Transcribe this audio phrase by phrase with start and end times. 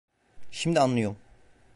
[0.51, 1.17] Şimdi anlıyorum.